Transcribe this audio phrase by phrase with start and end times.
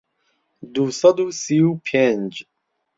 [0.73, 2.31] دوو سەد و سی و پێنج